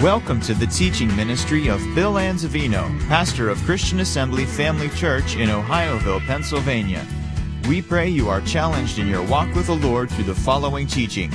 [0.00, 5.48] Welcome to the teaching ministry of Bill Anzavino, pastor of Christian Assembly Family Church in
[5.48, 7.02] Ohioville, Pennsylvania.
[7.66, 11.30] We pray you are challenged in your walk with the Lord through the following teaching.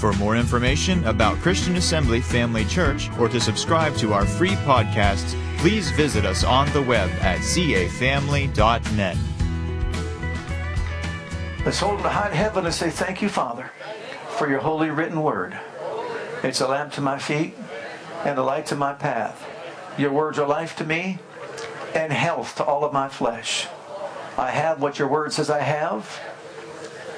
[0.00, 5.38] For more information about Christian Assembly Family Church or to subscribe to our free podcasts,
[5.58, 9.16] please visit us on the web at cafamily.net.
[11.62, 13.70] Let's hold the high heaven and say, Thank you, Father,
[14.30, 15.58] for your holy written word.
[16.42, 17.54] It's a lamp to my feet
[18.24, 19.46] and the light to my path.
[19.98, 21.18] Your words are life to me
[21.94, 23.66] and health to all of my flesh.
[24.36, 26.20] I have what your word says I have.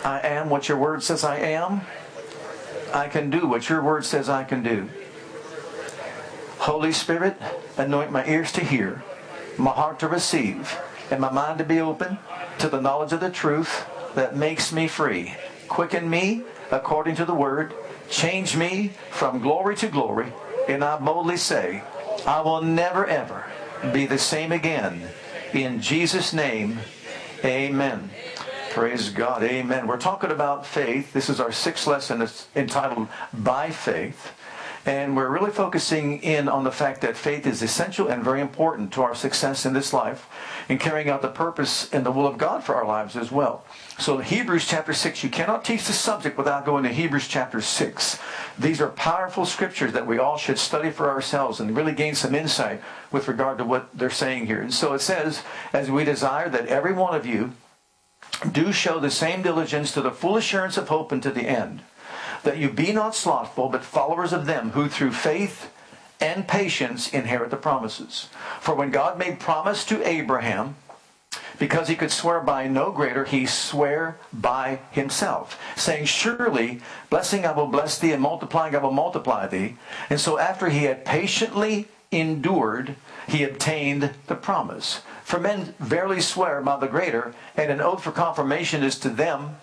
[0.04, 1.82] I am what your word says I am.
[2.94, 4.88] I can do what your word says I can do.
[6.58, 7.36] Holy Spirit,
[7.76, 9.02] anoint my ears to hear,
[9.56, 10.78] my heart to receive,
[11.10, 12.18] and my mind to be open
[12.58, 15.34] to the knowledge of the truth that makes me free.
[15.68, 17.74] Quicken me according to the word.
[18.08, 20.32] Change me from glory to glory.
[20.68, 21.82] And I boldly say,
[22.26, 23.44] I will never ever
[23.92, 25.08] be the same again.
[25.52, 26.78] In Jesus' name,
[27.44, 28.10] amen.
[28.70, 29.42] Praise God.
[29.42, 29.88] Amen.
[29.88, 31.12] We're talking about faith.
[31.12, 32.22] This is our sixth lesson.
[32.22, 34.32] It's entitled By Faith.
[34.86, 38.92] And we're really focusing in on the fact that faith is essential and very important
[38.92, 40.28] to our success in this life
[40.68, 43.64] in carrying out the purpose and the will of God for our lives as well.
[44.00, 48.18] So Hebrews chapter 6, you cannot teach the subject without going to Hebrews chapter 6.
[48.58, 52.34] These are powerful scriptures that we all should study for ourselves and really gain some
[52.34, 52.80] insight
[53.12, 54.62] with regard to what they're saying here.
[54.62, 55.42] And so it says,
[55.74, 57.52] as we desire that every one of you
[58.50, 61.82] do show the same diligence to the full assurance of hope and to the end
[62.42, 65.70] that you be not slothful, but followers of them who through faith
[66.20, 68.30] and patience inherit the promises.
[68.60, 70.76] For when God made promise to Abraham,
[71.60, 76.80] because he could swear by no greater, he sware by himself, saying, Surely,
[77.10, 79.76] blessing I will bless thee, and multiplying I will multiply thee.
[80.08, 82.96] And so after he had patiently endured,
[83.28, 85.02] he obtained the promise.
[85.22, 89.58] For men verily swear by the greater, and an oath for confirmation is to them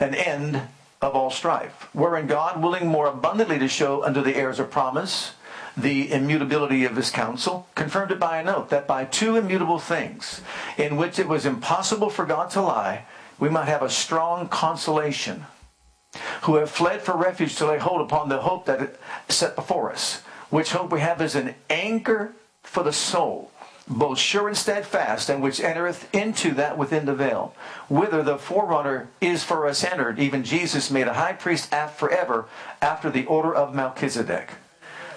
[0.00, 0.60] an end
[1.00, 5.34] of all strife, wherein God, willing more abundantly to show unto the heirs of promise
[5.76, 10.40] the immutability of his counsel, confirmed it by an oath that by two immutable things,
[10.78, 13.04] in which it was impossible for God to lie,
[13.38, 15.44] we might have a strong consolation,
[16.42, 18.96] who have fled for refuge to lay hold upon the hope that
[19.28, 22.32] is set before us, which hope we have is an anchor
[22.62, 23.50] for the soul
[23.88, 27.54] both sure and steadfast, and which entereth into that within the veil,
[27.88, 32.46] whither the forerunner is for us entered, even Jesus made a high priest forever
[32.82, 34.50] after the order of Melchizedek.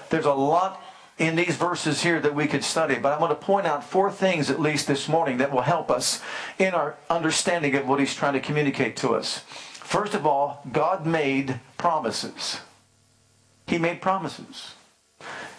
[0.10, 0.82] There's a lot
[1.18, 4.10] in these verses here that we could study, but I'm going to point out four
[4.12, 6.22] things at least this morning that will help us
[6.58, 9.40] in our understanding of what he's trying to communicate to us.
[9.40, 12.62] First of all, God made promises.
[13.68, 14.76] He made promises.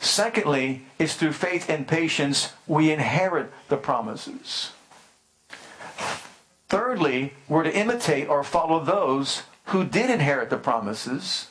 [0.01, 4.73] Secondly, it's through faith and patience we inherit the promises.
[6.69, 11.49] Thirdly, we're to imitate or follow those who did inherit the promises.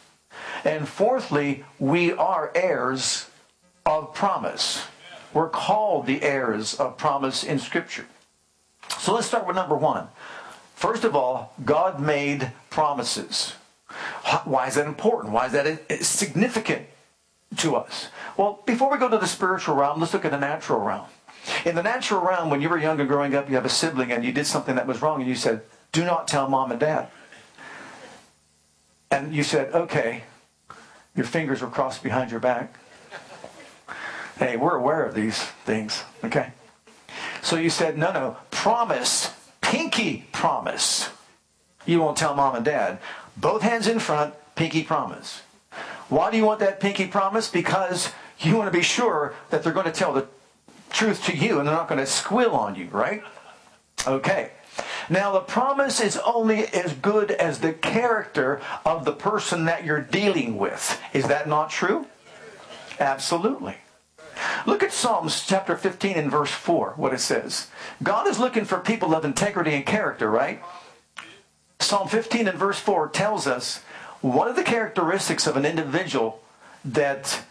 [0.64, 3.30] And fourthly, we are heirs
[3.86, 4.86] of promise.
[5.34, 8.06] We're called the heirs of promise in Scripture.
[9.00, 10.08] So let's start with number one.
[10.76, 13.54] First of all, God made promises.
[14.46, 15.34] Why is that important?
[15.34, 16.88] Why is that uh, significant
[17.58, 18.08] to us?
[18.38, 21.06] Well, before we go to the spiritual realm, let's look at the natural realm.
[21.66, 24.24] In the natural realm, when you were younger growing up, you have a sibling and
[24.24, 27.10] you did something that was wrong and you said, do not tell mom and dad.
[29.12, 30.24] And you said, okay.
[31.16, 32.76] Your fingers were crossed behind your back.
[34.38, 36.54] Hey, we're aware of these things, okay?
[37.42, 41.10] So you said, no, no, promise, pinky promise.
[41.86, 43.00] You won't tell mom and dad.
[43.36, 45.42] Both hands in front, pinky promise.
[46.08, 47.50] Why do you want that pinky promise?
[47.50, 50.28] Because you want to be sure that they're going to tell the
[50.90, 53.24] truth to you and they're not going to squill on you, right?
[54.08, 54.52] Okay.
[55.10, 60.02] Now, the promise is only as good as the character of the person that you're
[60.02, 61.02] dealing with.
[61.14, 62.06] Is that not true?
[63.00, 63.78] Absolutely.
[64.66, 67.68] Look at Psalms chapter 15 and verse 4, what it says.
[68.04, 70.62] God is looking for people of integrity and character, right?
[71.80, 73.80] Psalm 15 and verse 4 tells us
[74.22, 76.42] one of the characteristics of an individual
[76.84, 77.44] that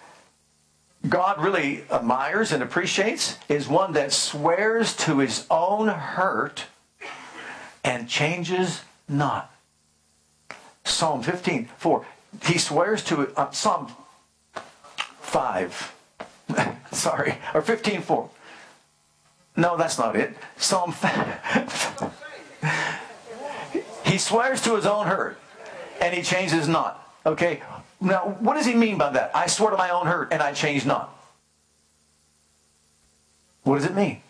[1.08, 6.66] God really admires and appreciates is one that swears to his own hurt
[7.84, 9.52] and changes not.
[10.84, 12.06] Psalm 15, 4.
[12.44, 13.92] He swears to uh, Psalm
[15.20, 15.94] 5.
[16.92, 18.30] Sorry, or 15, 4.
[19.56, 20.36] No, that's not it.
[20.56, 20.92] Psalm.
[20.92, 22.12] 5.
[24.04, 25.38] he swears to his own hurt
[26.00, 27.12] and he changes not.
[27.26, 27.62] Okay?
[28.00, 29.32] Now, what does he mean by that?
[29.34, 31.14] I swear to my own hurt and I change not.
[33.64, 34.22] What does it mean?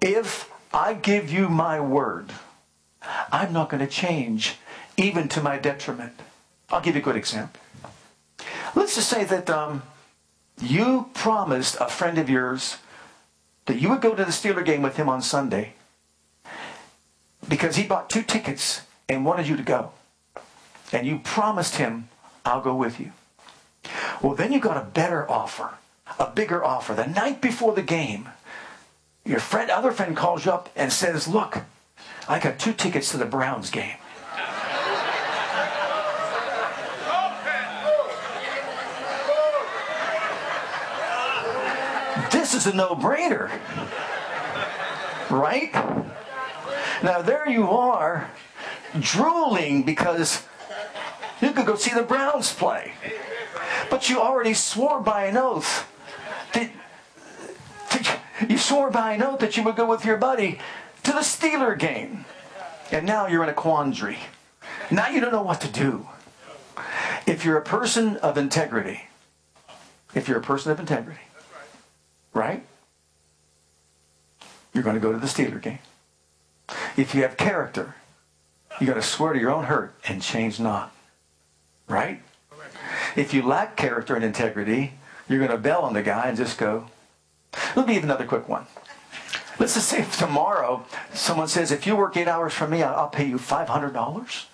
[0.00, 2.32] If I give you my word,
[3.30, 4.56] I'm not going to change,
[4.96, 6.12] even to my detriment.
[6.70, 7.60] I'll give you a good example.
[8.74, 9.82] Let's just say that um,
[10.60, 12.78] you promised a friend of yours
[13.66, 15.74] that you would go to the Steeler game with him on Sunday
[17.48, 19.92] because he bought two tickets and wanted you to go.
[20.92, 22.08] And you promised him,
[22.44, 23.12] I'll go with you.
[24.22, 25.70] Well, then you got a better offer,
[26.18, 26.94] a bigger offer.
[26.94, 28.28] The night before the game,
[29.24, 31.58] your friend, other friend calls you up and says, Look,
[32.28, 33.96] I got two tickets to the Browns game.
[42.30, 43.50] This is a no brainer.
[45.30, 45.72] Right?
[47.02, 48.30] Now, there you are,
[48.98, 50.46] drooling because
[51.40, 52.92] you could go see the Browns play.
[53.90, 55.88] But you already swore by an oath.
[58.48, 60.58] You swore by an oath that you would go with your buddy
[61.04, 62.24] to the Steeler game.
[62.90, 64.18] And now you're in a quandary.
[64.90, 66.08] Now you don't know what to do.
[67.26, 69.08] If you're a person of integrity,
[70.14, 71.20] if you're a person of integrity,
[72.34, 72.64] right?
[74.74, 75.78] You're going to go to the Steeler game.
[76.96, 77.94] If you have character,
[78.80, 80.92] you got to swear to your own hurt and change not.
[81.88, 82.22] Right?
[83.16, 84.94] If you lack character and integrity,
[85.28, 86.86] you're going to bail on the guy and just go.
[87.76, 88.66] Let me give another quick one.
[89.58, 93.08] Let's just say if tomorrow someone says, if you work eight hours for me, I'll
[93.08, 94.44] pay you $500.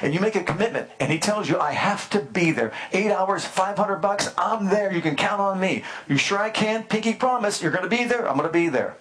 [0.00, 2.72] And you make a commitment, and he tells you, I have to be there.
[2.92, 4.92] Eight hours, 500 bucks, I'm there.
[4.92, 5.84] You can count on me.
[6.08, 6.84] You sure I can?
[6.84, 8.28] Pinky promise, you're going to be there?
[8.28, 8.96] I'm going to be there.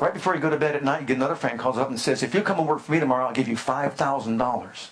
[0.00, 2.00] Right before you go to bed at night, you get another friend calls up and
[2.00, 4.88] says, if you come and work for me tomorrow, I'll give you $5,000.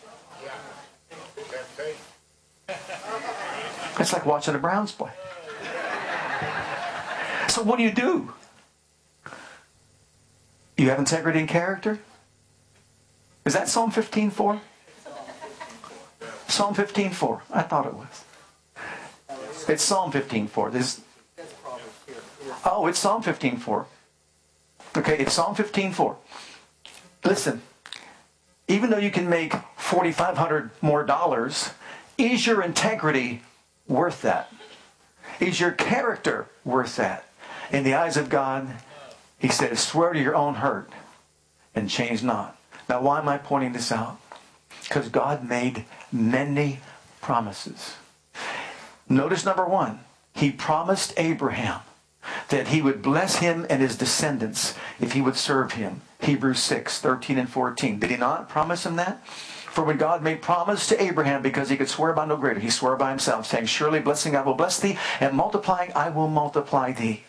[3.99, 5.11] It's like watching the Browns play.
[7.59, 8.33] So what do you do?
[10.77, 11.99] You have integrity and character?
[13.45, 14.61] Is that Psalm 15:4?
[16.47, 17.43] Psalm 15:4.
[17.51, 18.25] I thought it was.
[19.67, 20.71] It's Psalm 15:4.
[20.71, 21.01] This
[22.65, 23.87] Oh, it's Psalm 15:4.
[24.97, 26.15] Okay, it's Psalm 15:4.
[27.25, 27.63] Listen.
[28.69, 31.71] Even though you can make 4500 more dollars,
[32.17, 33.43] is your integrity
[33.89, 34.53] worth that?
[35.41, 37.28] Is your character worth that?
[37.71, 38.69] In the eyes of God,
[39.39, 40.91] he says, swear to your own hurt
[41.75, 42.57] and change not.
[42.89, 44.19] Now, why am I pointing this out?
[44.83, 46.81] Because God made many
[47.21, 47.97] promises.
[49.09, 50.01] Notice number one,
[50.35, 51.81] he promised Abraham
[52.49, 56.03] that he would bless him and his descendants if he would serve him.
[56.21, 57.99] Hebrews 6, 13 and 14.
[57.99, 59.25] Did he not promise him that?
[59.27, 62.71] For when God made promise to Abraham, because he could swear by no greater, he
[62.71, 66.93] swore by himself, saying, Surely blessing I will bless thee, and multiplying I will multiply
[66.93, 67.23] thee.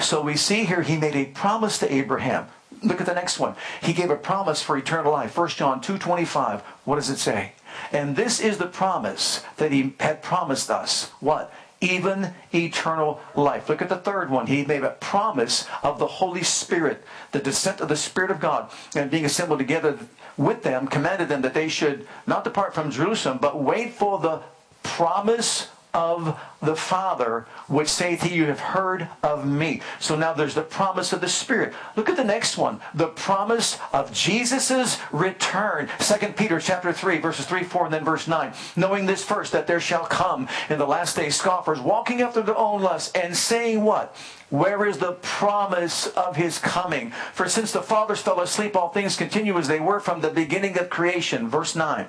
[0.00, 2.48] So we see here he made a promise to Abraham.
[2.82, 3.54] Look at the next one.
[3.82, 5.36] He gave a promise for eternal life.
[5.36, 6.60] 1 John 2.25.
[6.84, 7.52] What does it say?
[7.92, 11.10] And this is the promise that he had promised us.
[11.20, 11.52] What?
[11.80, 13.68] Even eternal life.
[13.68, 14.46] Look at the third one.
[14.46, 18.70] He made a promise of the Holy Spirit, the descent of the Spirit of God,
[18.94, 19.98] and being assembled together
[20.36, 24.40] with them, commanded them that they should not depart from Jerusalem, but wait for the
[24.82, 29.80] promise of the Father, which saith he, You have heard of me.
[29.98, 31.72] So now there's the promise of the Spirit.
[31.96, 32.80] Look at the next one.
[32.94, 35.88] The promise of Jesus' return.
[35.98, 38.52] 2 Peter chapter 3, verses 3, 4, and then verse 9.
[38.76, 42.58] Knowing this first, that there shall come in the last days scoffers, walking after their
[42.58, 44.14] own lusts, and saying what?
[44.50, 47.10] Where is the promise of his coming?
[47.32, 50.78] For since the fathers fell asleep, all things continue as they were from the beginning
[50.78, 51.48] of creation.
[51.48, 52.06] Verse 9.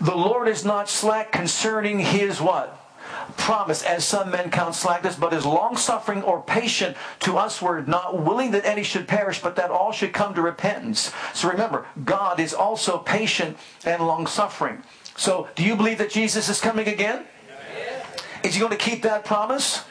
[0.00, 2.82] The Lord is not slack concerning his what?
[3.36, 7.82] Promise, as some men count slackness, but is long suffering or patient to us, we're
[7.82, 11.12] not willing that any should perish, but that all should come to repentance.
[11.34, 14.82] So remember, God is also patient and long suffering.
[15.16, 17.24] So, do you believe that Jesus is coming again?
[18.42, 19.85] Is he going to keep that promise?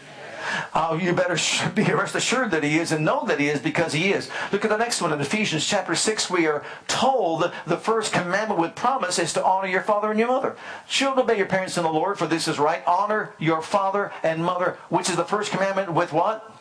[0.73, 1.37] Uh, you better
[1.75, 4.29] be rest assured that he is and know that he is because he is.
[4.51, 6.29] Look at the next one in Ephesians chapter 6.
[6.29, 10.29] We are told the first commandment with promise is to honor your father and your
[10.29, 10.55] mother.
[10.87, 12.83] Children, obey your parents in the Lord, for this is right.
[12.85, 16.51] Honor your father and mother, which is the first commandment with what?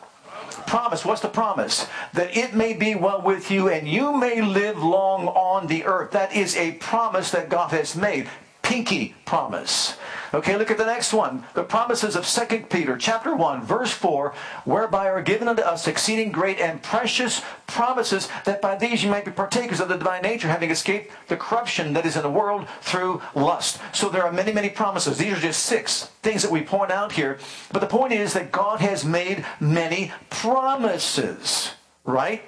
[0.65, 1.05] promise.
[1.05, 1.87] What's the promise?
[2.13, 6.11] That it may be well with you and you may live long on the earth.
[6.11, 8.29] That is a promise that God has made.
[8.61, 9.95] Pinky promise.
[10.35, 11.45] Okay, look at the next one.
[11.53, 14.33] The promises of 2 Peter chapter 1, verse 4,
[14.65, 19.23] whereby are given unto us exceeding great and precious promises, that by these you might
[19.23, 22.67] be partakers of the divine nature, having escaped the corruption that is in the world
[22.81, 23.79] through lust.
[23.93, 25.17] So there are many, many promises.
[25.17, 27.39] These are just six things that we point out here.
[27.71, 31.71] But the point is that God has made many promises,
[32.03, 32.43] right?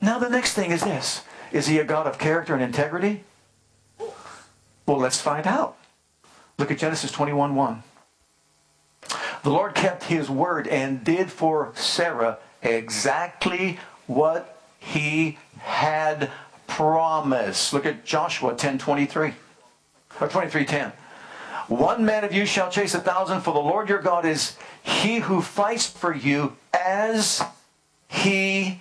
[0.00, 1.22] Now the next thing is this.
[1.52, 3.24] Is he a God of character and integrity?
[3.98, 5.76] Well, let's find out.
[6.58, 7.82] Look at Genesis 21 1.
[9.42, 16.30] The Lord kept his word and did for Sarah exactly what he had
[16.66, 17.72] promised.
[17.72, 19.34] Look at Joshua 10 23.
[20.20, 20.92] Or 23 10.
[21.68, 25.18] One man of you shall chase a thousand, for the Lord your God is he
[25.18, 27.42] who fights for you as
[28.08, 28.80] he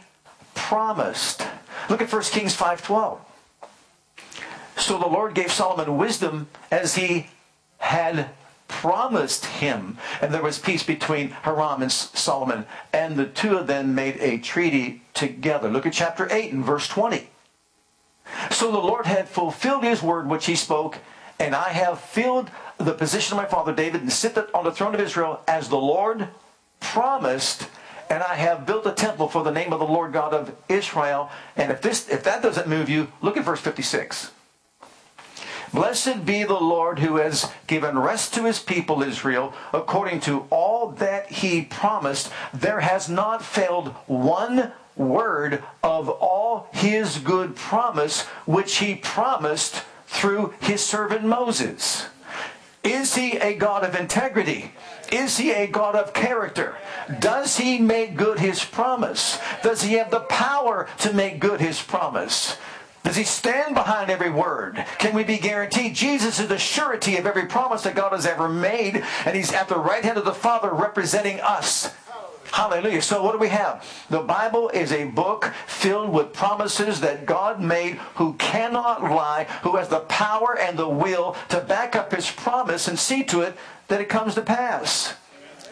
[0.54, 1.46] promised.
[1.90, 3.20] Look at 1 Kings 5:12.
[4.78, 7.28] So the Lord gave Solomon wisdom as he
[7.86, 8.30] had
[8.68, 9.98] promised him.
[10.22, 12.66] And there was peace between Hiram and Solomon.
[12.92, 15.70] And the two of them made a treaty together.
[15.70, 17.30] Look at chapter 8 and verse 20.
[18.50, 20.98] So the Lord had fulfilled his word which he spoke,
[21.40, 22.50] and I have filled
[22.80, 25.78] the position of my father David and sit on the throne of Israel as the
[25.78, 26.28] Lord
[26.80, 27.68] promised
[28.10, 31.32] and I have built a temple for the name of the Lord God of Israel.
[31.56, 34.32] And if this if that doesn't move you, look at verse 56.
[35.76, 40.92] Blessed be the Lord who has given rest to his people Israel according to all
[40.92, 42.32] that he promised.
[42.54, 50.54] There has not failed one word of all his good promise which he promised through
[50.62, 52.06] his servant Moses.
[52.82, 54.72] Is he a God of integrity?
[55.12, 56.78] Is he a God of character?
[57.20, 59.40] Does he make good his promise?
[59.62, 62.58] Does he have the power to make good his promise?
[63.06, 64.84] Does he stand behind every word?
[64.98, 65.94] Can we be guaranteed?
[65.94, 69.70] Jesus is the surety of every promise that God has ever made, and he's at
[69.70, 71.94] the right hand of the Father representing us.
[72.52, 73.04] Hallelujah.
[73.04, 73.86] So what do we have?
[74.10, 79.76] The Bible is a book filled with promises that God made who cannot lie, who
[79.76, 83.56] has the power and the will to back up his promise and see to it
[83.88, 85.14] that it comes to pass.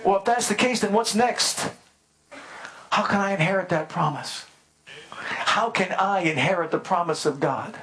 [0.06, 1.72] Well, if that's the case, then what's next?
[2.92, 4.46] How can I inherit that promise?
[5.34, 7.78] How can I inherit the promise of God?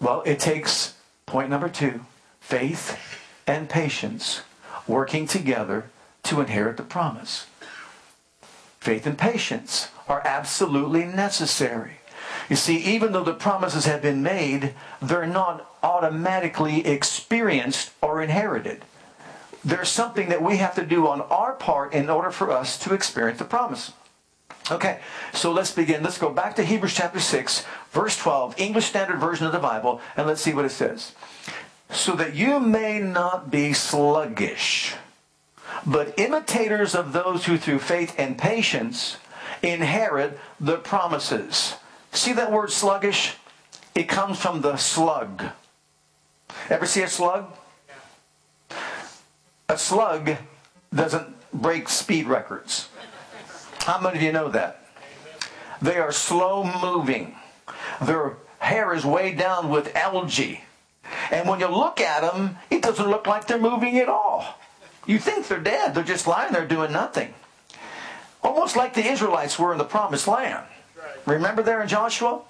[0.00, 0.94] Well, it takes
[1.26, 2.00] point number two
[2.40, 2.98] faith
[3.46, 4.42] and patience
[4.86, 5.90] working together
[6.24, 7.46] to inherit the promise.
[8.80, 11.98] Faith and patience are absolutely necessary.
[12.48, 18.84] You see, even though the promises have been made, they're not automatically experienced or inherited.
[19.64, 22.94] There's something that we have to do on our part in order for us to
[22.94, 23.92] experience the promise.
[24.70, 25.00] Okay,
[25.32, 26.04] so let's begin.
[26.04, 30.00] Let's go back to Hebrews chapter 6, verse 12, English Standard Version of the Bible,
[30.16, 31.12] and let's see what it says.
[31.90, 34.94] So that you may not be sluggish,
[35.84, 39.16] but imitators of those who through faith and patience
[39.60, 41.74] inherit the promises.
[42.12, 43.34] See that word sluggish?
[43.96, 45.46] It comes from the slug.
[46.68, 47.52] Ever see a slug?
[49.68, 50.36] A slug
[50.94, 52.88] doesn't break speed records.
[53.80, 54.84] How many of you know that?
[55.80, 57.36] They are slow moving.
[58.02, 60.64] Their hair is weighed down with algae.
[61.30, 64.58] And when you look at them, it doesn't look like they're moving at all.
[65.06, 65.94] You think they're dead.
[65.94, 67.34] They're just lying there doing nothing.
[68.42, 70.66] Almost like the Israelites were in the promised land.
[71.26, 72.42] Remember there in Joshua?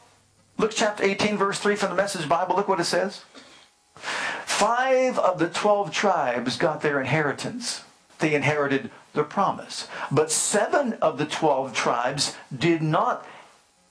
[0.58, 2.56] Look chapter 18, verse 3 from the Message Bible.
[2.56, 3.24] Look what it says.
[3.94, 7.82] Five of the 12 tribes got their inheritance.
[8.18, 9.88] They inherited the promise.
[10.10, 13.26] But seven of the 12 tribes did not,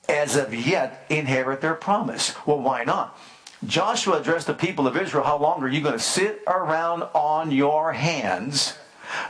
[0.07, 2.35] as of yet, inherit their promise.
[2.45, 3.17] Well, why not?
[3.65, 7.51] Joshua addressed the people of Israel, how long are you going to sit around on
[7.51, 8.77] your hands,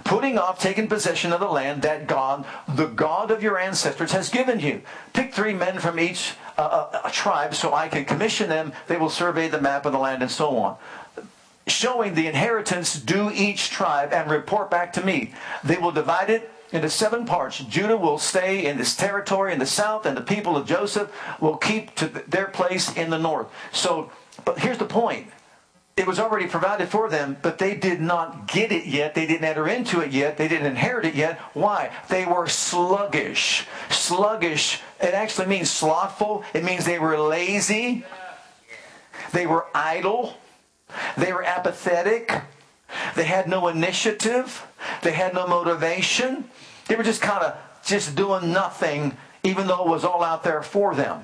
[0.03, 4.29] putting off taking possession of the land that God, the God of your ancestors, has
[4.29, 4.83] given you?
[5.13, 8.71] Pick three men from each uh, uh, tribe so I can commission them.
[8.85, 10.77] They will survey the map of the land and so on
[11.69, 15.33] showing the inheritance due each tribe and report back to me.
[15.63, 17.59] They will divide it into seven parts.
[17.59, 21.57] Judah will stay in this territory in the south, and the people of Joseph will
[21.57, 23.47] keep to their place in the north.
[23.71, 24.11] So,
[24.45, 25.27] but here's the point.
[25.97, 29.15] It was already provided for them, but they did not get it yet.
[29.15, 30.37] They didn't enter into it yet.
[30.37, 31.37] They didn't inherit it yet.
[31.53, 31.91] Why?
[32.07, 33.67] They were sluggish.
[33.89, 36.45] Sluggish, it actually means slothful.
[36.53, 38.05] It means they were lazy.
[39.33, 40.37] They were idle.
[41.17, 42.33] They were apathetic.
[43.15, 44.65] They had no initiative.
[45.03, 46.49] They had no motivation.
[46.87, 47.55] They were just kind of
[47.85, 51.23] just doing nothing, even though it was all out there for them.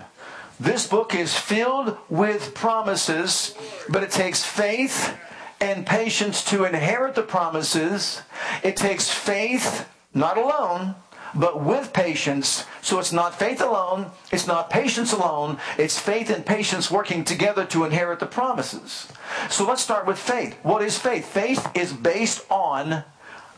[0.60, 3.56] This book is filled with promises,
[3.90, 5.18] but it takes faith
[5.60, 8.22] and patience to inherit the promises.
[8.64, 10.96] It takes faith, not alone,
[11.36, 12.66] but with patience.
[12.82, 17.66] So it's not faith alone, it's not patience alone, it's faith and patience working together
[17.66, 19.08] to inherit the promises.
[19.50, 20.58] So let's start with faith.
[20.64, 21.26] What is faith?
[21.26, 23.04] Faith is based on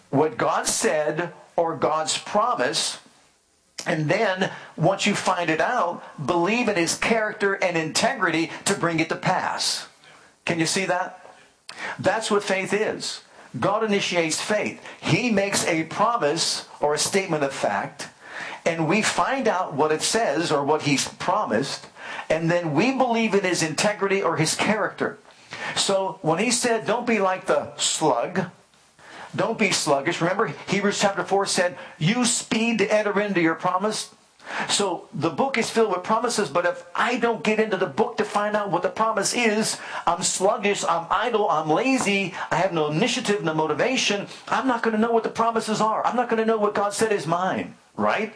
[0.10, 3.00] what God said or God's promise.
[3.86, 9.00] And then, once you find it out, believe in his character and integrity to bring
[9.00, 9.88] it to pass.
[10.46, 11.24] Can you see that?
[12.00, 13.22] That's what faith is.
[13.60, 14.84] God initiates faith.
[15.00, 18.10] He makes a promise or a statement of fact,
[18.66, 21.88] and we find out what it says or what he's promised,
[22.30, 25.18] and then we believe in his integrity or his character.
[25.76, 28.46] So when he said, don't be like the slug,
[29.36, 30.22] don't be sluggish.
[30.22, 34.14] Remember, Hebrews chapter 4 said, you speed to enter into your promise.
[34.70, 38.18] So the book is filled with promises, but if I don't get into the book
[38.18, 42.74] to find out what the promise is, I'm sluggish, I'm idle, I'm lazy, I have
[42.74, 46.06] no initiative, no motivation, I'm not going to know what the promises are.
[46.06, 48.34] I'm not going to know what God said is mine, right?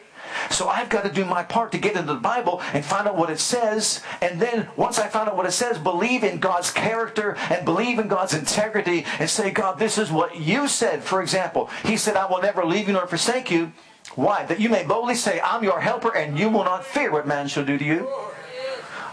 [0.49, 3.17] So I've got to do my part to get into the Bible and find out
[3.17, 4.01] what it says.
[4.21, 7.99] And then once I find out what it says, believe in God's character and believe
[7.99, 11.03] in God's integrity and say, God, this is what you said.
[11.03, 13.71] For example, He said, I will never leave you nor forsake you.
[14.15, 14.45] Why?
[14.45, 17.47] That you may boldly say, I'm your helper, and you will not fear what man
[17.47, 18.11] shall do to you.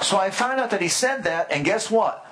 [0.01, 2.25] So I find out that he said that, and guess what?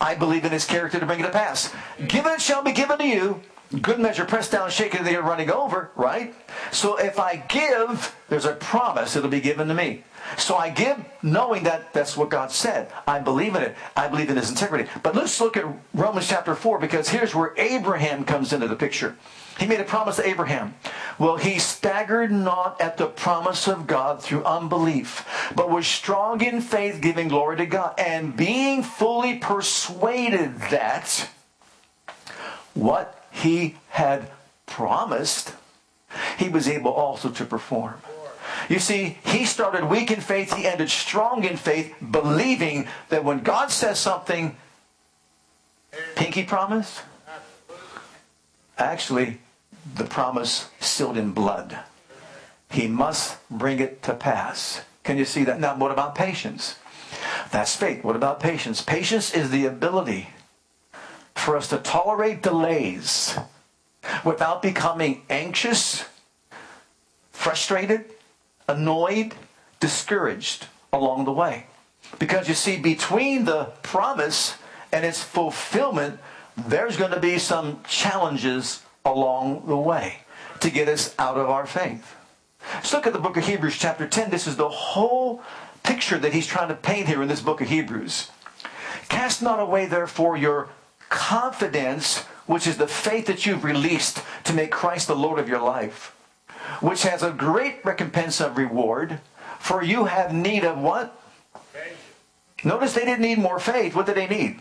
[0.00, 1.72] I believe in his character to bring it to pass.
[2.08, 3.40] Given shall be given to you.
[3.80, 6.34] Good measure, pressed down, shaken, they are running over, right?
[6.72, 10.04] So if I give, there's a promise it'll be given to me.
[10.36, 12.92] So I give knowing that that's what God said.
[13.06, 13.76] I believe in it.
[13.96, 14.90] I believe in his integrity.
[15.02, 15.64] But let's look at
[15.94, 19.16] Romans chapter 4 because here's where Abraham comes into the picture.
[19.58, 20.74] He made a promise to Abraham.
[21.18, 26.60] Well, he staggered not at the promise of God through unbelief, but was strong in
[26.60, 31.28] faith, giving glory to God, and being fully persuaded that
[32.74, 34.30] what he had
[34.66, 35.54] promised,
[36.38, 37.94] he was able also to perform.
[38.68, 43.40] You see, he started weak in faith, he ended strong in faith, believing that when
[43.40, 44.56] God says something,
[46.14, 47.02] pinky promise,
[48.82, 49.38] actually,
[49.94, 51.78] the promise sealed in blood.
[52.70, 54.82] He must bring it to pass.
[55.04, 55.60] Can you see that?
[55.60, 56.76] Now, what about patience?
[57.50, 58.02] That's faith.
[58.02, 58.80] What about patience?
[58.80, 60.30] Patience is the ability
[61.34, 63.36] for us to tolerate delays
[64.24, 66.04] without becoming anxious,
[67.30, 68.04] frustrated,
[68.68, 69.34] annoyed,
[69.80, 71.66] discouraged along the way.
[72.18, 74.54] Because you see, between the promise
[74.92, 76.20] and its fulfillment,
[76.56, 80.18] there's going to be some challenges along the way
[80.60, 82.14] to get us out of our faith.
[82.74, 84.30] Let's look at the book of Hebrews, chapter 10.
[84.30, 85.42] This is the whole
[85.82, 88.30] picture that he's trying to paint here in this book of Hebrews.
[89.08, 90.68] Cast not away, therefore, your
[91.08, 95.60] confidence, which is the faith that you've released to make Christ the Lord of your
[95.60, 96.16] life,
[96.80, 99.20] which has a great recompense of reward.
[99.58, 101.20] For you have need of what?
[101.72, 101.98] Patience.
[102.64, 103.94] Notice they didn't need more faith.
[103.94, 104.60] What did they need?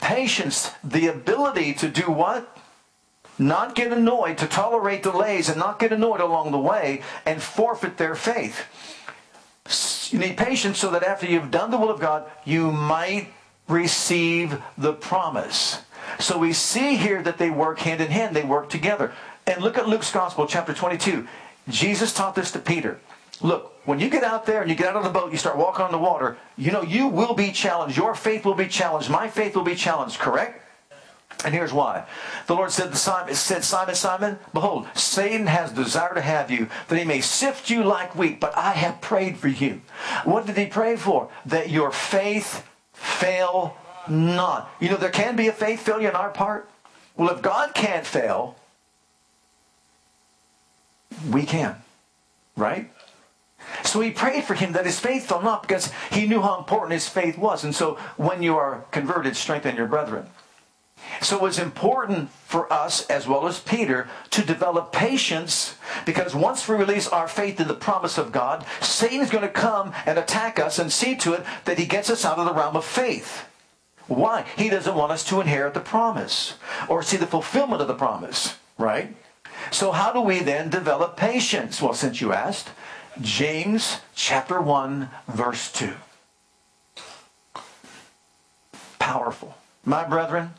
[0.00, 2.56] Patience, the ability to do what?
[3.38, 7.98] Not get annoyed, to tolerate delays and not get annoyed along the way and forfeit
[7.98, 8.64] their faith.
[10.12, 13.28] You need patience so that after you've done the will of God, you might
[13.68, 15.82] receive the promise.
[16.18, 19.12] So we see here that they work hand in hand, they work together.
[19.46, 21.26] And look at Luke's Gospel, chapter 22.
[21.68, 23.00] Jesus taught this to Peter.
[23.42, 25.56] Look, when you get out there and you get out of the boat, you start
[25.56, 27.96] walking on the water, you know, you will be challenged.
[27.96, 29.10] Your faith will be challenged.
[29.10, 30.62] My faith will be challenged, correct?
[31.44, 32.06] And here's why.
[32.46, 36.68] The Lord said to Simon, said, Simon, Simon, behold, Satan has desire to have you,
[36.88, 39.82] that he may sift you like wheat, but I have prayed for you.
[40.24, 41.28] What did he pray for?
[41.44, 43.76] That your faith fail
[44.08, 44.70] not.
[44.80, 46.70] You know, there can be a faith failure on our part.
[47.16, 48.56] Well, if God can't fail,
[51.30, 51.76] we can.
[52.56, 52.90] Right?
[53.96, 56.92] So he prayed for him that his faith fell not because he knew how important
[56.92, 57.64] his faith was.
[57.64, 60.26] And so when you are converted, strengthen your brethren.
[61.22, 66.68] So it was important for us, as well as Peter, to develop patience because once
[66.68, 70.18] we release our faith in the promise of God, Satan is going to come and
[70.18, 72.84] attack us and see to it that he gets us out of the realm of
[72.84, 73.46] faith.
[74.08, 74.44] Why?
[74.58, 78.58] He doesn't want us to inherit the promise or see the fulfillment of the promise,
[78.76, 79.16] right?
[79.70, 81.80] So how do we then develop patience?
[81.80, 82.68] Well, since you asked,
[83.20, 85.94] James chapter 1 verse 2.
[88.98, 89.56] Powerful.
[89.84, 90.50] My brethren,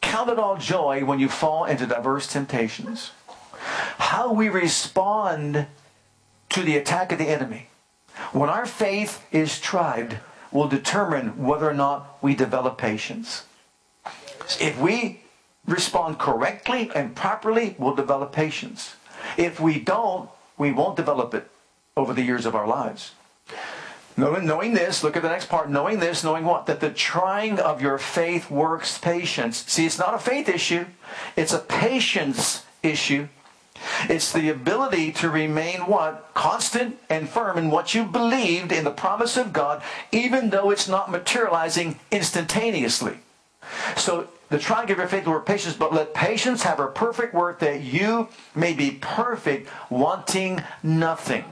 [0.00, 3.10] count it all joy when you fall into diverse temptations.
[3.98, 5.66] How we respond
[6.50, 7.68] to the attack of the enemy.
[8.32, 10.20] When our faith is tried,
[10.52, 13.44] will determine whether or not we develop patience.
[14.60, 15.20] If we
[15.66, 18.94] respond correctly and properly, we'll develop patience.
[19.36, 21.50] If we don't, we won't develop it
[21.96, 23.12] over the years of our lives.
[24.18, 25.70] Knowing, this, look at the next part.
[25.70, 26.66] Knowing this, knowing what?
[26.66, 29.58] That the trying of your faith works patience.
[29.66, 30.86] See, it's not a faith issue,
[31.36, 33.28] it's a patience issue.
[34.08, 36.30] It's the ability to remain what?
[36.32, 40.88] Constant and firm in what you believed in the promise of God, even though it's
[40.88, 43.18] not materializing instantaneously.
[43.96, 47.58] So the trying of your faith will patience, but let patience have her perfect work
[47.60, 51.44] that you may be perfect, wanting nothing.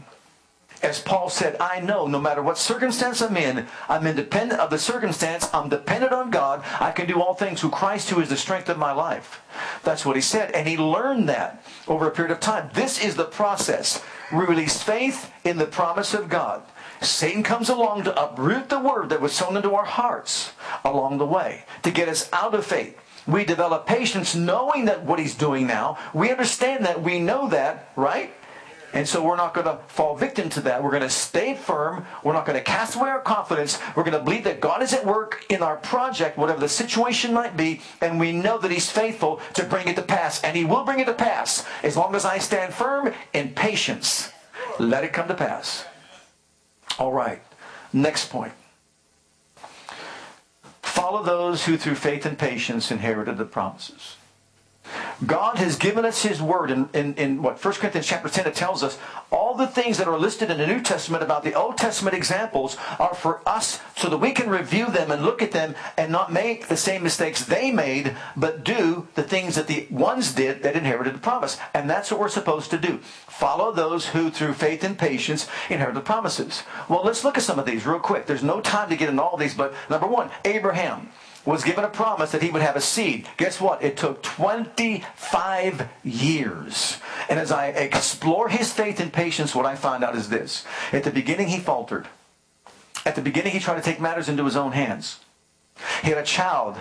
[0.83, 4.79] As Paul said, I know no matter what circumstance I'm in, I'm independent of the
[4.79, 5.48] circumstance.
[5.55, 6.62] I'm dependent on God.
[6.79, 9.40] I can do all things through Christ who is the strength of my life.
[9.83, 10.50] That's what he said.
[10.50, 12.68] And he learned that over a period of time.
[12.74, 14.03] This is the process.
[14.31, 16.62] We release faith in the promise of God.
[17.00, 20.52] Satan comes along to uproot the word that was sown into our hearts
[20.85, 22.98] along the way, to get us out of faith.
[23.26, 25.98] We develop patience knowing that what he's doing now.
[26.12, 27.02] We understand that.
[27.02, 28.33] We know that, right?
[28.94, 30.83] And so we're not going to fall victim to that.
[30.83, 32.07] We're going to stay firm.
[32.22, 33.80] We're not going to cast away our confidence.
[33.96, 37.35] We're going to believe that God is at work in our project, whatever the situation
[37.35, 40.40] might be, and we know that He's faithful to bring it to pass.
[40.44, 44.30] And He will bring it to pass as long as I stand firm in patience.
[44.78, 45.87] Let it come to pass.
[46.98, 47.42] All right.
[47.92, 48.52] Next point.
[50.83, 54.16] Follow those who through faith and patience inherited the promises.
[55.25, 56.70] God has given us His Word.
[56.70, 58.99] In, in, in, what 1 Corinthians chapter 10, it tells us
[59.31, 62.77] all the things that are listed in the New Testament about the Old Testament examples
[62.99, 66.33] are for us so that we can review them and look at them and not
[66.33, 70.77] make the same mistakes they made, but do the things that the ones did that
[70.77, 71.59] inherited the promise.
[71.73, 72.99] And that's what we're supposed to do.
[72.99, 76.62] Follow those who, through faith and patience, inherit the promises.
[76.88, 78.27] Well, let's look at some of these real quick.
[78.27, 81.11] There's no time to get into all these, but number one, Abraham
[81.44, 83.28] was given a promise that he would have a seed.
[83.37, 83.83] Guess what?
[83.83, 86.98] It took 25 years.
[87.28, 90.64] And as I explore his faith and patience, what I find out is this.
[90.92, 92.09] At the beginning, he faltered.
[93.04, 95.20] At the beginning, he tried to take matters into his own hands.
[96.02, 96.76] He had a child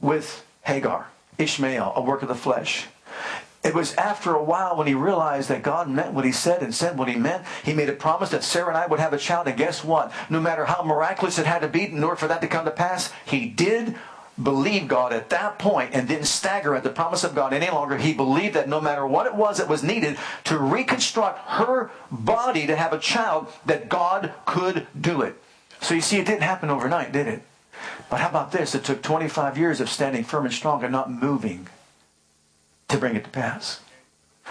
[0.00, 2.86] with Hagar, Ishmael, a work of the flesh.
[3.62, 6.74] It was after a while when he realized that God meant what he said and
[6.74, 7.44] said what he meant.
[7.62, 9.46] He made a promise that Sarah and I would have a child.
[9.46, 10.12] And guess what?
[10.28, 12.72] No matter how miraculous it had to be in order for that to come to
[12.72, 13.94] pass, he did
[14.42, 17.98] believe God at that point and didn't stagger at the promise of God any longer.
[17.98, 22.66] He believed that no matter what it was that was needed to reconstruct her body
[22.66, 25.40] to have a child, that God could do it.
[25.80, 27.42] So you see, it didn't happen overnight, did it?
[28.10, 28.74] But how about this?
[28.74, 31.68] It took 25 years of standing firm and strong and not moving
[32.92, 33.80] to bring it to pass.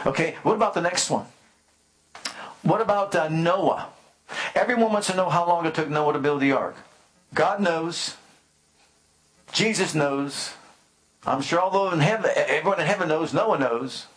[0.05, 1.25] Okay, what about the next one?
[2.63, 3.89] What about uh, Noah?
[4.55, 6.75] Everyone wants to know how long it took Noah to build the ark.
[7.33, 8.15] God knows.
[9.51, 10.53] Jesus knows.
[11.25, 14.07] I'm sure although in heaven, everyone in heaven knows, Noah knows.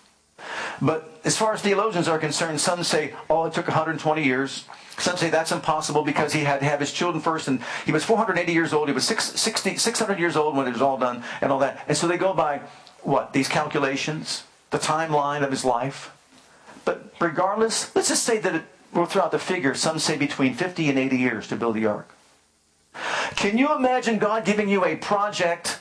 [0.81, 4.65] But as far as theologians are concerned, some say, oh, it took 120 years.
[4.99, 8.05] Some say that's impossible because he had to have his children first, and he was
[8.05, 8.89] 480 years old.
[8.89, 11.85] He was 60, 600 years old when it was all done, and all that.
[11.89, 12.61] And so they go by
[13.07, 13.33] what?
[13.33, 16.11] These calculations, the timeline of his life.
[16.85, 18.63] But regardless, let's just say that it,
[18.93, 19.75] we'll throw out the figure.
[19.75, 22.15] Some say between 50 and 80 years to build the ark.
[23.37, 25.81] Can you imagine God giving you a project,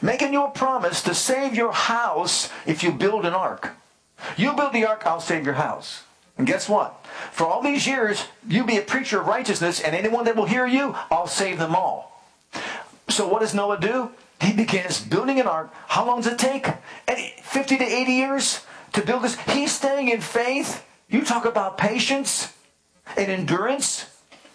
[0.00, 3.70] making you a promise to save your house if you build an ark?
[4.36, 6.04] You build the ark, I'll save your house.
[6.38, 7.04] And guess what?
[7.32, 10.66] For all these years, you be a preacher of righteousness, and anyone that will hear
[10.66, 12.22] you, I'll save them all.
[13.08, 14.10] So what does Noah do?
[14.40, 15.72] He begins building an ark.
[15.88, 16.66] How long does it take?
[17.42, 19.36] 50 to 80 years to build this.
[19.40, 20.84] He's staying in faith.
[21.08, 22.52] You talk about patience
[23.16, 24.06] and endurance.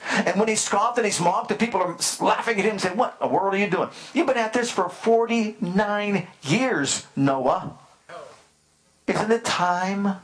[0.10, 2.98] And when he's scoffed and he's mocked, the people are laughing at him and saying,
[2.98, 3.90] What in the world are you doing?
[4.14, 7.78] You've been at this for 49 years, Noah.
[9.08, 10.18] Isn't it time?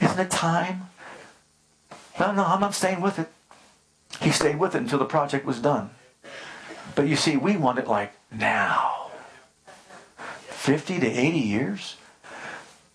[0.00, 0.88] Isn't it time?
[2.20, 3.28] No, no, I'm not staying with it.
[4.20, 5.90] He stayed with it until the project was done.
[6.94, 9.10] But you see, we want it like now.
[10.48, 11.96] 50 to 80 years?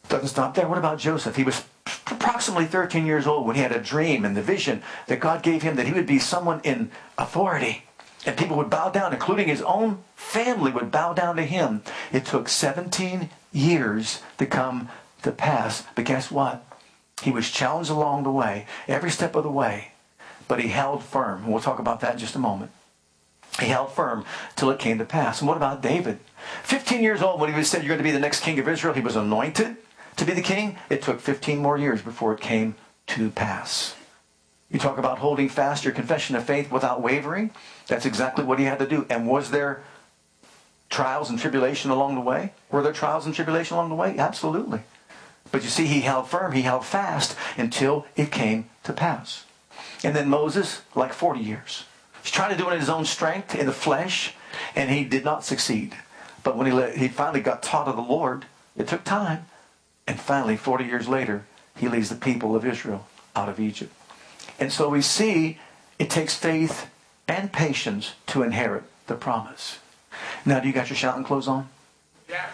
[0.10, 0.68] Doesn't stop there.
[0.68, 1.36] What about Joseph?
[1.36, 1.64] He was
[2.10, 5.64] approximately 13 years old when he had a dream and the vision that God gave
[5.64, 7.84] him that he would be someone in authority.
[8.26, 11.82] And people would bow down, including his own family would bow down to him.
[12.12, 14.90] It took 17 years to come
[15.24, 15.84] to pass.
[15.96, 16.66] But guess what?
[17.22, 19.92] He was challenged along the way, every step of the way.
[20.48, 21.48] But he held firm.
[21.48, 22.72] We'll talk about that in just a moment.
[23.60, 24.24] He held firm
[24.56, 25.40] till it came to pass.
[25.40, 26.20] And what about David?
[26.64, 28.68] 15 years old when he was said, You're going to be the next king of
[28.68, 29.78] Israel, he was anointed
[30.18, 30.78] to be the king.
[30.90, 32.76] It took 15 more years before it came
[33.08, 33.96] to pass.
[34.70, 37.52] You talk about holding fast your confession of faith without wavering.
[37.88, 39.06] That's exactly what he had to do.
[39.10, 39.82] And was there
[40.90, 42.54] trials and tribulation along the way?
[42.70, 44.18] Were there trials and tribulation along the way?
[44.18, 44.82] Absolutely.
[45.52, 49.46] But you see, he held firm, he held fast until it came to pass.
[50.04, 51.86] And then Moses, like 40 years.
[52.28, 54.34] He's trying to do it in his own strength, in the flesh,
[54.76, 55.96] and he did not succeed.
[56.44, 58.44] But when he, let, he finally got taught of the Lord,
[58.76, 59.46] it took time.
[60.06, 61.46] And finally, 40 years later,
[61.78, 63.94] he leads the people of Israel out of Egypt.
[64.60, 65.58] And so we see
[66.00, 66.90] it takes faith
[67.30, 69.80] and patience to inherit the promise.
[70.46, 71.70] Now, do you got your shouting clothes on?
[72.28, 72.50] Yes.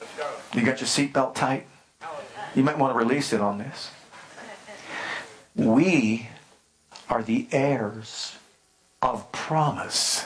[0.00, 0.28] Let's go.
[0.58, 1.68] You got your seatbelt tight?
[2.56, 3.92] You might want to release it on this.
[5.54, 6.30] We
[7.08, 8.32] are the heirs
[9.02, 10.24] of promise.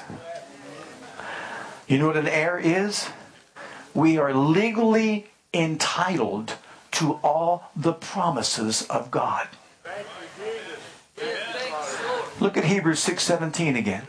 [1.86, 3.08] You know what an heir is?
[3.94, 6.54] We are legally entitled
[6.92, 9.48] to all the promises of God.
[12.38, 14.06] Look at Hebrews 6:17 again.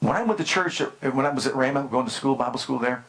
[0.00, 2.78] When I went to church, when I was at Rhema, going to school, Bible school
[2.78, 3.04] there,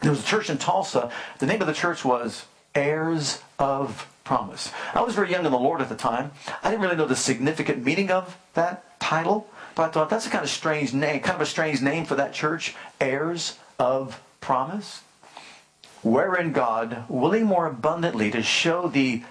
[0.00, 1.10] there was a church in Tulsa.
[1.38, 2.44] The name of the church was
[2.76, 4.70] Heirs of Promise.
[4.94, 6.32] I was very young in the Lord at the time.
[6.62, 10.30] I didn't really know the significant meaning of that title, but I thought that's a
[10.30, 15.02] kind of strange name, kind of a strange name for that church, Heirs of Promise.
[16.02, 19.22] Wherein God, willing more abundantly to show the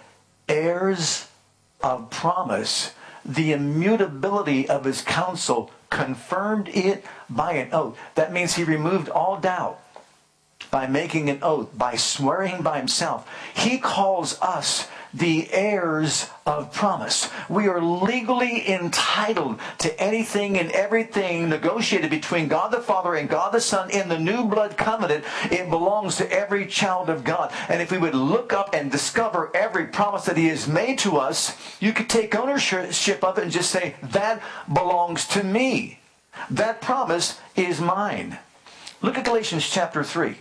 [0.50, 1.28] heirs
[1.84, 7.98] of promise, the immutability of his counsel, confirmed it by an oath.
[8.16, 9.80] That means he removed all doubt
[10.72, 13.28] by making an oath, by swearing by himself.
[13.54, 17.30] He calls us the heirs of promise.
[17.48, 23.54] We are legally entitled to anything and everything negotiated between God the Father and God
[23.54, 25.24] the Son in the new blood covenant.
[25.46, 27.54] It belongs to every child of God.
[27.70, 31.16] And if we would look up and discover every promise that He has made to
[31.16, 36.00] us, you could take ownership of it and just say, that belongs to me.
[36.50, 38.38] That promise is mine.
[39.02, 40.36] Look at Galatians chapter 3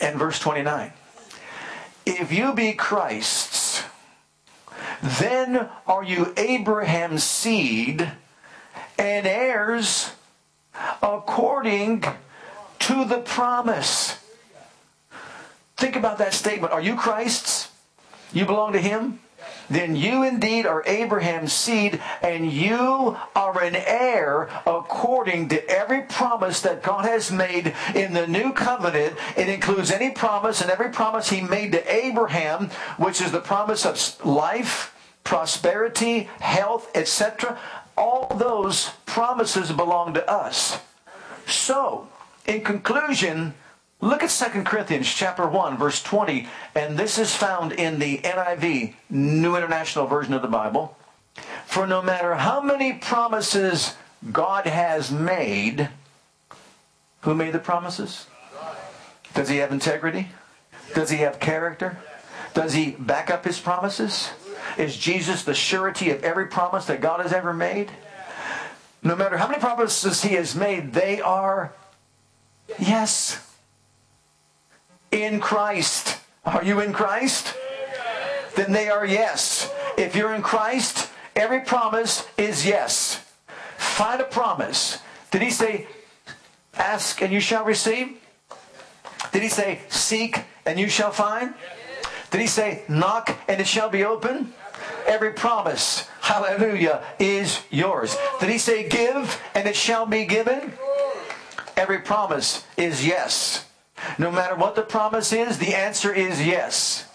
[0.00, 0.92] and verse 29.
[2.06, 3.84] If you be Christ's,
[5.02, 8.10] then are you Abraham's seed
[8.98, 10.12] and heirs
[11.02, 12.04] according
[12.80, 14.18] to the promise.
[15.76, 16.72] Think about that statement.
[16.72, 17.70] Are you Christ's?
[18.32, 19.20] You belong to Him?
[19.70, 26.60] Then you indeed are Abraham's seed, and you are an heir according to every promise
[26.62, 29.16] that God has made in the new covenant.
[29.36, 33.86] It includes any promise and every promise he made to Abraham, which is the promise
[33.86, 37.58] of life, prosperity, health, etc.
[37.96, 40.80] All those promises belong to us.
[41.46, 42.08] So,
[42.46, 43.54] in conclusion,
[44.02, 48.94] Look at 2 Corinthians chapter 1 verse 20 and this is found in the NIV
[49.10, 50.96] New International Version of the Bible.
[51.66, 53.96] For no matter how many promises
[54.32, 55.90] God has made,
[57.20, 58.26] who made the promises?
[59.34, 60.28] Does he have integrity?
[60.94, 61.98] Does he have character?
[62.54, 64.30] Does he back up his promises?
[64.78, 67.90] Is Jesus the surety of every promise that God has ever made?
[69.02, 71.72] No matter how many promises he has made, they are
[72.78, 73.49] yes
[75.10, 76.18] in Christ.
[76.44, 77.54] Are you in Christ?
[78.56, 79.72] Then they are yes.
[79.96, 83.24] If you're in Christ, every promise is yes.
[83.76, 84.98] Find a promise.
[85.30, 85.86] Did he say,
[86.74, 88.18] ask and you shall receive?
[89.32, 91.54] Did he say, seek and you shall find?
[92.30, 94.52] Did he say, knock and it shall be open?
[95.06, 98.16] Every promise, hallelujah, is yours.
[98.38, 100.72] Did he say, give and it shall be given?
[101.76, 103.66] Every promise is yes.
[104.20, 107.06] No matter what the promise is, the answer is yes.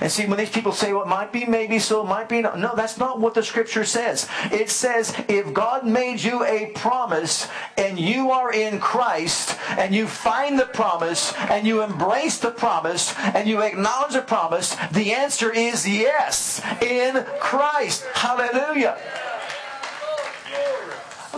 [0.00, 2.42] And see, when these people say, well, it might be, maybe so, it might be,
[2.42, 2.56] no.
[2.56, 4.28] no, that's not what the scripture says.
[4.50, 7.46] It says, if God made you a promise
[7.78, 13.16] and you are in Christ and you find the promise and you embrace the promise
[13.18, 18.04] and you acknowledge the promise, the answer is yes in Christ.
[18.12, 18.98] Hallelujah.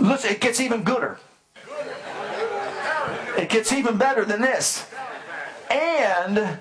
[0.01, 1.19] Listen, it gets even gooder.
[3.37, 4.87] It gets even better than this.
[5.71, 6.59] And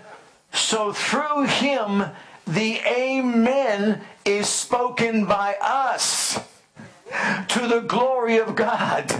[0.53, 2.05] so through him,
[2.45, 6.39] the Amen is spoken by us
[7.49, 9.11] to the glory of God.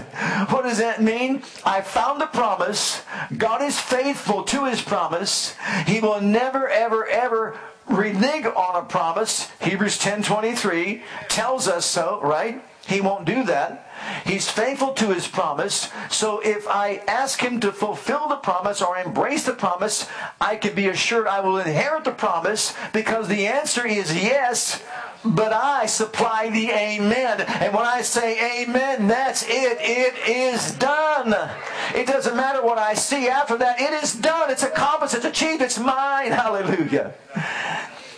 [0.50, 1.42] What does that mean?
[1.64, 3.02] I found the promise.
[3.36, 5.54] God is faithful to his promise.
[5.86, 9.50] He will never, ever, ever renege on a promise.
[9.60, 12.64] Hebrews 10.23 tells us so, right?
[12.86, 13.81] He won't do that.
[14.24, 15.90] He's faithful to his promise.
[16.10, 20.08] So if I ask him to fulfill the promise or embrace the promise,
[20.40, 24.82] I can be assured I will inherit the promise because the answer is yes
[25.24, 27.42] but I supply the amen.
[27.42, 29.78] And when I say amen, that's it.
[29.80, 31.50] It is done.
[31.94, 33.80] It doesn't matter what I see after that.
[33.80, 34.50] It is done.
[34.50, 35.14] It's accomplished.
[35.14, 35.62] It's achieved.
[35.62, 36.32] It's mine.
[36.32, 37.14] Hallelujah.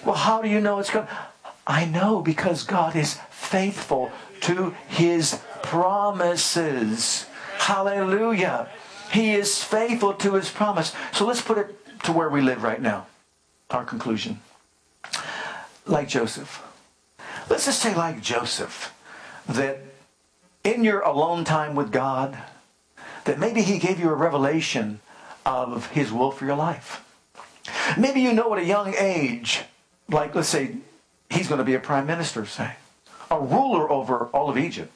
[0.04, 1.06] Well, how do you know it's going?
[1.66, 4.10] I know because God is faithful
[4.42, 5.40] to his
[5.74, 7.26] promises.
[7.58, 8.68] Hallelujah.
[9.10, 10.94] He is faithful to his promise.
[11.12, 13.08] So let's put it to where we live right now.
[13.70, 14.40] Our conclusion.
[15.84, 16.62] Like Joseph.
[17.50, 18.94] Let's just say, like Joseph,
[19.48, 19.80] that
[20.62, 22.38] in your alone time with God,
[23.24, 25.00] that maybe he gave you a revelation
[25.44, 27.04] of his will for your life.
[27.98, 29.62] Maybe you know at a young age,
[30.08, 30.76] like let's say
[31.30, 32.76] he's going to be a prime minister, say,
[33.28, 34.92] a ruler over all of Egypt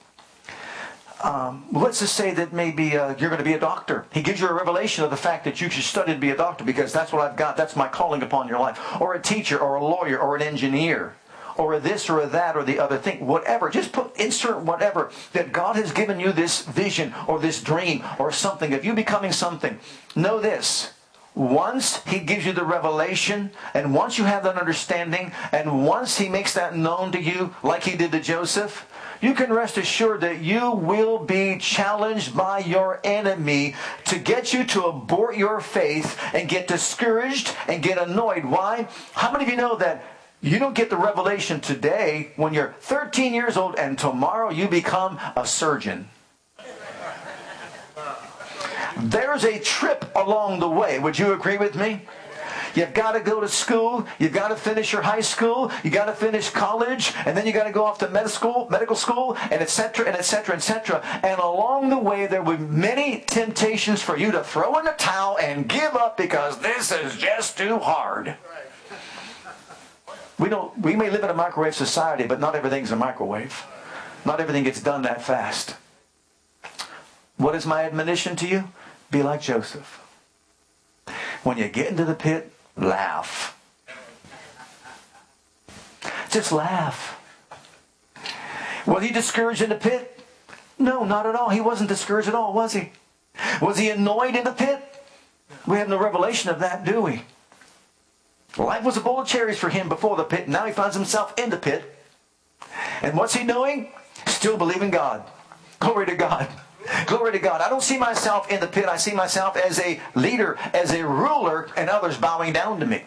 [1.23, 4.07] um, let's just say that maybe uh, you're going to be a doctor.
[4.13, 6.37] He gives you a revelation of the fact that you should study to be a
[6.37, 7.57] doctor because that's what I've got.
[7.57, 8.79] That's my calling upon your life.
[9.01, 11.17] Or a teacher, or a lawyer, or an engineer,
[11.57, 13.27] or a this, or a that, or the other thing.
[13.27, 13.69] Whatever.
[13.69, 18.31] Just put insert whatever that God has given you this vision or this dream or
[18.31, 19.81] something of you becoming something.
[20.15, 20.93] Know this.
[21.39, 26.29] Once he gives you the revelation, and once you have that understanding, and once he
[26.29, 30.41] makes that known to you, like he did to Joseph, you can rest assured that
[30.41, 36.49] you will be challenged by your enemy to get you to abort your faith and
[36.49, 38.45] get discouraged and get annoyed.
[38.45, 38.89] Why?
[39.13, 40.05] How many of you know that
[40.41, 45.21] you don't get the revelation today when you're 13 years old and tomorrow you become
[45.37, 46.09] a surgeon?
[48.99, 50.99] There's a trip along the way.
[50.99, 52.03] Would you agree with me?
[52.75, 54.07] You've got to go to school.
[54.19, 55.73] You've got to finish your high school.
[55.83, 58.69] You got to finish college, and then you got to go off to medical school,
[58.71, 60.07] medical school, and etc.
[60.07, 60.55] and etc.
[60.55, 61.01] etc.
[61.23, 64.93] And along the way, there will be many temptations for you to throw in the
[64.93, 68.37] towel and give up because this is just too hard.
[70.39, 70.77] We don't.
[70.79, 73.65] We may live in a microwave society, but not everything's a microwave.
[74.25, 75.77] Not everything gets done that fast.
[77.39, 78.65] What is my admonition to you?
[79.11, 80.05] Be like Joseph.
[81.43, 83.59] When you get into the pit, laugh.
[86.31, 87.15] Just laugh.
[88.87, 90.21] Was he discouraged in the pit?
[90.79, 91.49] No, not at all.
[91.49, 92.93] He wasn't discouraged at all, was he?
[93.61, 94.85] Was he annoyed in the pit?
[95.67, 97.23] We have no revelation of that, do we?
[98.57, 100.49] Life was a bowl of cherries for him before the pit.
[100.49, 101.97] Now he finds himself in the pit.
[103.03, 103.91] And what's he doing?
[104.27, 105.23] Still believing God.
[105.79, 106.49] Glory to God.
[107.07, 107.61] Glory to God.
[107.61, 108.87] I don't see myself in the pit.
[108.87, 113.05] I see myself as a leader, as a ruler, and others bowing down to me.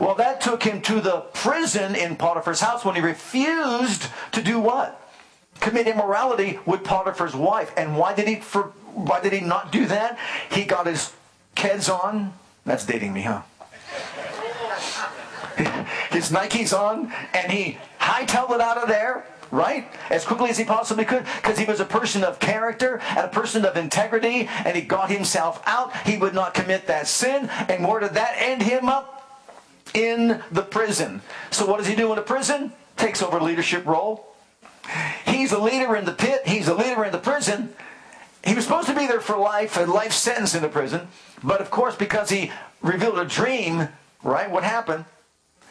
[0.00, 4.58] Well, that took him to the prison in Potiphar's house when he refused to do
[4.58, 5.00] what?
[5.60, 7.72] Commit immorality with Potiphar's wife.
[7.76, 10.18] And why did he for, why did he not do that?
[10.50, 11.12] He got his
[11.56, 12.32] keds on.
[12.64, 13.42] That's dating me, huh?
[16.10, 19.88] His Nikes on, and he hightailed it out of there right?
[20.10, 23.28] As quickly as he possibly could because he was a person of character and a
[23.28, 25.96] person of integrity and he got himself out.
[26.06, 27.48] He would not commit that sin.
[27.68, 29.14] And where did that end him up?
[29.94, 31.22] In the prison.
[31.50, 32.72] So what does he do in the prison?
[32.96, 34.34] Takes over leadership role.
[35.26, 36.42] He's a leader in the pit.
[36.46, 37.74] He's a leader in the prison.
[38.44, 41.08] He was supposed to be there for life, a life sentence in the prison.
[41.42, 43.88] But of course, because he revealed a dream,
[44.22, 44.50] right?
[44.50, 45.04] What happened?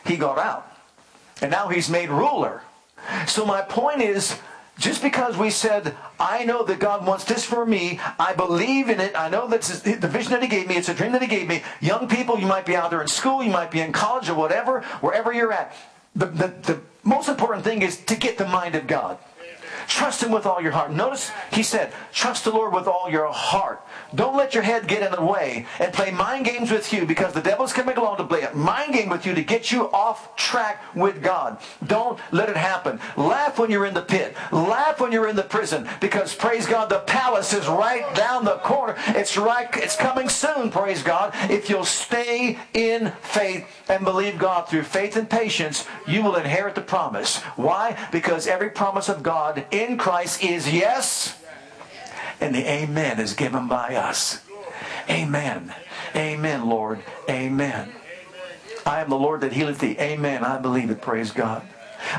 [0.06, 0.72] He got out.
[1.42, 2.64] And now he's made ruler
[3.28, 4.38] so my point is,
[4.78, 9.00] just because we said, I know that God wants this for me, I believe in
[9.00, 11.28] it, I know that's the vision that He gave me, it's a dream that He
[11.28, 11.64] gave me.
[11.82, 14.36] Young people, you might be out there in school, you might be in college or
[14.36, 15.76] whatever, wherever you're at.
[16.16, 19.18] The, the, the most important thing is to get the mind of God.
[19.88, 20.92] Trust Him with all your heart.
[20.92, 23.82] Notice He said, trust the Lord with all your heart.
[24.14, 27.34] Don't let your head get in the way and play mind games with you because
[27.34, 30.36] the devil's coming along to play a mind game with you to get you off
[30.36, 31.58] track with God.
[31.86, 33.00] Don't let it happen.
[33.16, 34.36] Laugh when you're in the pit.
[34.52, 38.58] Laugh when you're in the prison because praise God, the palace is right down the
[38.58, 38.96] corner.
[39.08, 41.34] It's right, it's coming soon, praise God.
[41.50, 46.76] If you'll stay in faith and believe God through faith and patience, you will inherit
[46.76, 47.38] the promise.
[47.56, 47.98] Why?
[48.12, 51.38] Because every promise of God in Christ is yes
[52.40, 54.42] and the amen is given by us.
[55.10, 55.74] Amen.
[56.16, 57.00] Amen, Lord.
[57.30, 57.92] Amen.
[58.86, 59.98] I am the Lord that healeth thee.
[60.00, 60.44] Amen.
[60.44, 61.02] I believe it.
[61.02, 61.68] Praise God.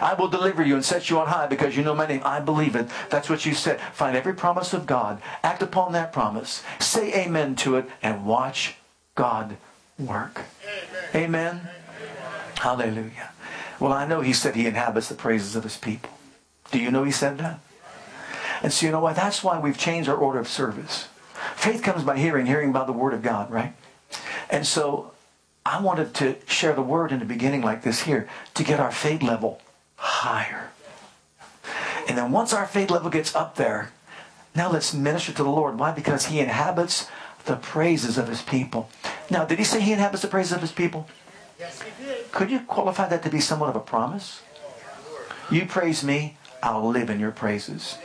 [0.03, 2.20] I will deliver you and set you on high because you know my name.
[2.24, 2.89] I believe it.
[3.11, 3.80] That's what you said.
[3.93, 5.22] Find every promise of God.
[5.43, 6.62] Act upon that promise.
[6.78, 8.76] Say amen to it and watch
[9.14, 9.57] God
[9.99, 10.43] work.
[11.14, 11.61] Amen.
[11.61, 11.68] amen.
[12.57, 13.30] Hallelujah.
[13.80, 16.18] Well, I know he said he inhabits the praises of his people.
[16.71, 17.61] Do you know he said that?
[18.62, 19.16] And so you know what?
[19.16, 21.09] That's why we've changed our order of service.
[21.55, 23.75] Faith comes by hearing, hearing by the word of God, right?
[24.51, 25.12] And so
[25.64, 28.91] I wanted to share the word in the beginning like this here to get our
[28.91, 29.61] faith level
[29.97, 30.71] higher.
[32.09, 33.93] And then once our faith level gets up there,
[34.55, 35.79] now let's minister to the Lord.
[35.79, 35.93] Why?
[35.93, 37.09] Because he inhabits
[37.45, 38.89] the praises of his people.
[39.31, 41.07] Now, did he say he inhabits the praises of his people?
[41.59, 42.33] Yes, he did.
[42.33, 44.41] Could you qualify that to be somewhat of a promise?
[45.51, 47.99] You praise me, I'll live in your praises.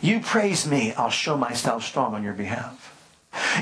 [0.00, 2.84] You praise me, I'll show myself strong on your behalf.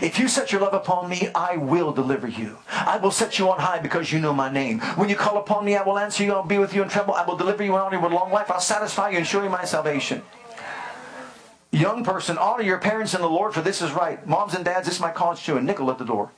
[0.03, 2.59] If you set your love upon me, I will deliver you.
[2.71, 4.81] I will set you on high because you know my name.
[4.81, 6.33] When you call upon me, I will answer you.
[6.33, 7.15] I'll be with you in trouble.
[7.15, 8.51] I will deliver you and honor you with long life.
[8.51, 10.23] I'll satisfy you and show you my salvation.
[11.71, 14.27] Young person, honor your parents in the Lord, for this is right.
[14.27, 15.57] Moms and dads, this is my college too.
[15.57, 16.31] A nickel at the door.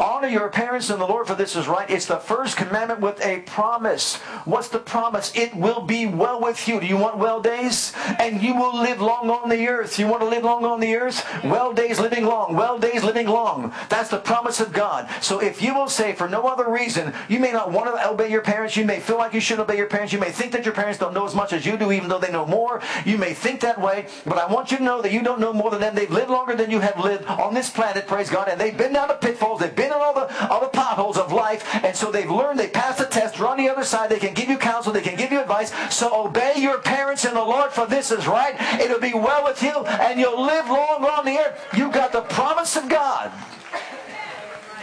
[0.00, 1.90] Honor your parents in the Lord, for this is right.
[1.90, 4.16] It's the first commandment with a promise.
[4.44, 5.32] What's the promise?
[5.34, 6.80] It will be well with you.
[6.80, 7.92] Do you want well days?
[8.20, 9.98] And you will live long on the earth.
[9.98, 11.26] You want to live long on the earth?
[11.42, 12.54] Well days living long.
[12.54, 13.72] Well days living long.
[13.88, 15.08] That's the promise of God.
[15.20, 18.30] So if you will say for no other reason, you may not want to obey
[18.30, 18.76] your parents.
[18.76, 20.12] You may feel like you should obey your parents.
[20.12, 22.20] You may think that your parents don't know as much as you do, even though
[22.20, 22.80] they know more.
[23.04, 24.06] You may think that way.
[24.24, 25.96] But I want you to know that you don't know more than them.
[25.96, 28.48] They've lived longer than you have lived on this planet, praise God.
[28.48, 29.60] And they've been down the pitfalls.
[29.60, 31.64] They've been in all the, all the potholes of life.
[31.84, 34.10] And so they've learned, they passed the test, they're on the other side.
[34.10, 35.72] They can give you counsel, they can give you advice.
[35.94, 38.54] So obey your parents in the Lord, for this is right.
[38.80, 41.60] It'll be well with you, and you'll live long on the earth.
[41.76, 43.32] You've got the promise of God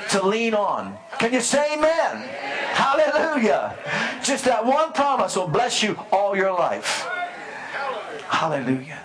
[0.10, 0.98] to lean on.
[1.20, 2.28] Can you say amen?
[2.74, 3.76] Hallelujah.
[4.24, 7.08] Just that one promise will bless you all your life.
[8.28, 9.00] Hallelujah.